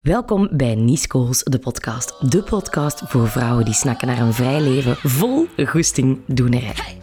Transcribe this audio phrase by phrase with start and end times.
[0.00, 2.30] Welkom bij Niescools, de podcast.
[2.30, 6.98] De podcast voor vrouwen die snakken naar een vrij leven vol goesting doenerij.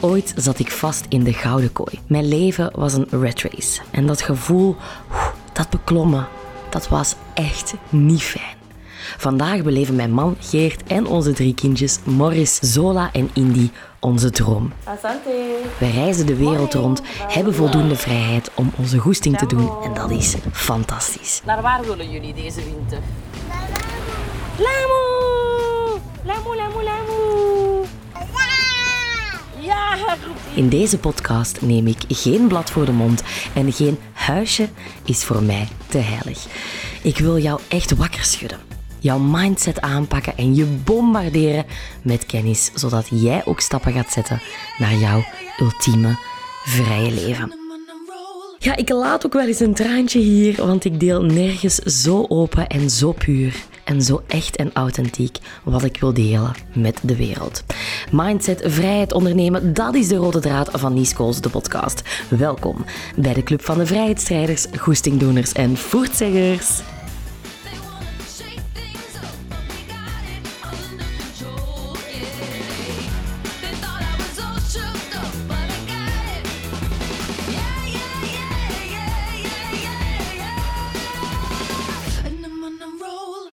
[0.00, 1.98] Ooit zat ik vast in de gouden kooi.
[2.06, 3.80] Mijn leven was een red race.
[3.90, 4.76] En dat gevoel,
[5.52, 6.28] dat beklommen,
[6.68, 8.39] dat was echt niet fijn.
[9.20, 14.72] Vandaag beleven mijn man Geert en onze drie kindjes Morris, Zola en Indy onze droom.
[14.84, 15.58] Asante.
[15.78, 20.10] We reizen de wereld rond, hebben voldoende vrijheid om onze goesting te doen en dat
[20.10, 21.42] is fantastisch.
[21.44, 22.98] Naar waar willen jullie deze winter?
[24.58, 26.00] Lamu!
[26.24, 27.86] Lamu, lamu, lamu!
[29.58, 29.96] Ja.
[30.54, 33.22] In deze podcast neem ik geen blad voor de mond
[33.54, 34.68] en geen huisje
[35.04, 36.46] is voor mij te heilig.
[37.02, 38.70] Ik wil jou echt wakker schudden.
[39.00, 41.64] Jouw mindset aanpakken en je bombarderen
[42.02, 44.40] met kennis, zodat jij ook stappen gaat zetten
[44.78, 45.24] naar jouw
[45.60, 46.18] ultieme
[46.64, 47.58] vrije leven.
[48.58, 52.66] Ja, ik laat ook wel eens een traantje hier, want ik deel nergens zo open
[52.66, 57.64] en zo puur en zo echt en authentiek wat ik wil delen met de wereld.
[58.10, 62.02] Mindset, vrijheid ondernemen, dat is de rode draad van Niescools, de podcast.
[62.28, 62.84] Welkom
[63.16, 66.80] bij de Club van de Vrijheidsstrijders, Goestingdoeners en Voertzeggers.